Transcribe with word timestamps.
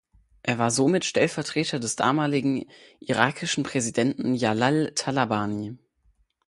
Er 0.41 0.57
war 0.57 0.71
somit 0.71 1.05
Stellvertreter 1.05 1.79
des 1.79 1.95
damaligen 1.95 2.65
irakischen 2.99 3.63
Präsidenten 3.63 4.33
Jalal 4.33 4.93
Talabani. 4.95 5.77